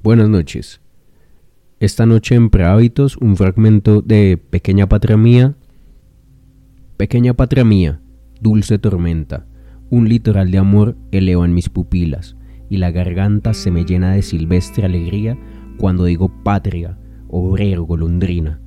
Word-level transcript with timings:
Buenas 0.00 0.28
noches. 0.28 0.80
Esta 1.80 2.06
noche 2.06 2.36
en 2.36 2.50
Prehábitos 2.50 3.16
un 3.16 3.36
fragmento 3.36 4.00
de 4.00 4.36
Pequeña 4.36 4.88
Patria 4.88 5.16
Mía. 5.16 5.56
Pequeña 6.96 7.34
Patria 7.34 7.64
Mía, 7.64 8.00
dulce 8.40 8.78
tormenta, 8.78 9.46
un 9.90 10.08
litoral 10.08 10.52
de 10.52 10.58
amor 10.58 10.96
eleva 11.10 11.44
en 11.44 11.52
mis 11.52 11.68
pupilas 11.68 12.36
y 12.70 12.76
la 12.76 12.92
garganta 12.92 13.54
se 13.54 13.72
me 13.72 13.84
llena 13.84 14.12
de 14.12 14.22
silvestre 14.22 14.84
alegría 14.84 15.36
cuando 15.78 16.04
digo 16.04 16.44
patria, 16.44 16.96
obrero, 17.26 17.82
golondrina. 17.82 18.60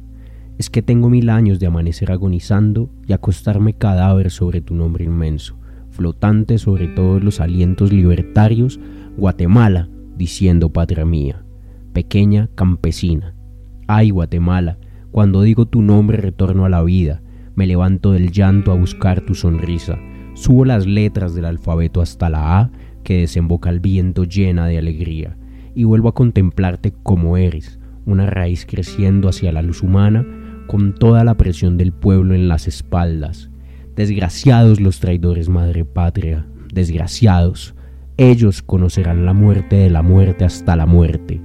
Es 0.58 0.70
que 0.70 0.82
tengo 0.82 1.10
mil 1.10 1.30
años 1.30 1.62
de 1.62 1.68
amanecer 1.68 2.12
agonizando 2.12 2.90
y 3.08 3.14
acostarme 3.14 3.74
cadáver 3.74 4.32
sobre 4.32 4.60
tu 4.60 4.76
nombre 4.76 5.06
inmenso, 5.06 5.58
flotante 5.92 6.58
sobre 6.58 6.90
todos 6.90 7.24
los 7.24 7.40
alientos 7.40 7.94
libertarios, 7.94 8.82
Guatemala, 9.16 9.88
diciendo 10.22 10.72
patria 10.72 11.04
mía, 11.04 11.44
pequeña 11.94 12.48
campesina. 12.54 13.34
Ay, 13.88 14.12
Guatemala, 14.12 14.78
cuando 15.10 15.42
digo 15.42 15.66
tu 15.66 15.82
nombre 15.82 16.18
retorno 16.18 16.64
a 16.64 16.70
la 16.70 16.84
vida, 16.84 17.24
me 17.56 17.66
levanto 17.66 18.12
del 18.12 18.32
llanto 18.32 18.72
a 18.72 18.76
buscar 18.76 19.22
tu 19.22 19.34
sonrisa, 19.34 19.98
subo 20.36 20.64
las 20.64 20.86
letras 20.86 21.34
del 21.34 21.46
alfabeto 21.46 22.02
hasta 22.02 22.30
la 22.30 22.60
A 22.60 22.72
que 23.04 23.22
desemboca 23.22 23.72
al 23.72 23.80
viento 23.80 24.24
llena 24.24 24.68
de 24.68 24.78
alegría, 24.78 25.38
y 25.74 25.86
vuelvo 25.86 26.10
a 26.10 26.14
contemplarte 26.14 26.94
como 27.02 27.36
eres, 27.36 27.80
una 28.06 28.28
raíz 28.28 28.68
creciendo 28.68 29.28
hacia 29.28 29.52
la 29.52 29.64
luz 29.64 29.82
humana, 29.82 30.24
con 30.68 30.94
toda 30.94 31.24
la 31.24 31.34
presión 31.34 31.78
del 31.78 31.94
pueblo 31.94 32.36
en 32.36 32.48
las 32.48 32.68
espaldas. 32.68 33.50
Desgraciados 33.96 34.80
los 34.80 35.00
traidores, 35.00 35.50
madre 35.50 35.84
patria, 35.84 36.46
desgraciados, 36.72 37.74
ellos 38.30 38.62
conocerán 38.62 39.26
la 39.26 39.34
muerte 39.34 39.78
de 39.78 39.90
la 39.90 40.04
muerte 40.04 40.46
hasta 40.46 40.76
la 40.76 40.86
muerte, 40.86 41.42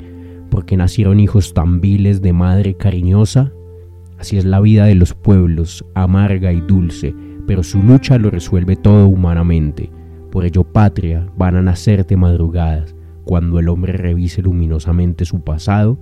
porque 0.51 0.77
nacieron 0.77 1.21
hijos 1.21 1.55
tan 1.55 1.81
viles 1.81 2.21
de 2.21 2.35
madre 2.35 2.75
cariñosa. 2.75 3.51
Así 4.19 4.37
es 4.37 4.45
la 4.45 4.61
vida 4.61 4.85
de 4.85 4.95
los 4.95 5.15
pueblos, 5.15 5.87
amarga 5.95 6.53
y 6.53 6.61
dulce, 6.61 7.15
pero 7.47 7.63
su 7.63 7.83
lucha 7.83 8.19
lo 8.19 8.29
resuelve 8.29 8.77
todo 8.77 9.09
humanamente. 9.09 9.91
Por 10.31 10.45
ello, 10.45 10.65
patria, 10.65 11.27
van 11.39 11.57
a 11.57 11.63
nacerte 11.63 12.15
madrugadas, 12.19 12.95
cuando 13.25 13.59
el 13.59 13.71
hombre 13.71 13.95
revise 13.95 14.43
luminosamente 14.43 15.25
su 15.25 15.41
pasado. 15.41 15.99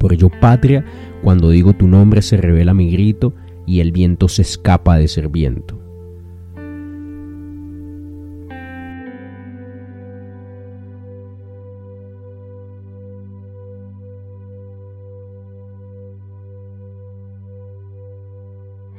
Por 0.00 0.12
ello, 0.12 0.28
patria, 0.40 0.84
cuando 1.22 1.50
digo 1.50 1.72
tu 1.72 1.86
nombre 1.86 2.20
se 2.20 2.36
revela 2.36 2.74
mi 2.74 2.90
grito 2.90 3.32
y 3.64 3.78
el 3.78 3.92
viento 3.92 4.26
se 4.26 4.42
escapa 4.42 4.98
de 4.98 5.06
ser 5.06 5.28
viento. 5.28 5.85